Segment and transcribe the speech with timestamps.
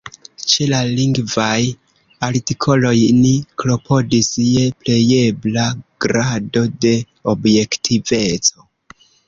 [0.51, 1.59] Ĉe la lingvaj
[2.27, 5.69] artikoloj ni klopodis je plejebla
[6.09, 6.97] grado de
[7.37, 8.71] objektiveco.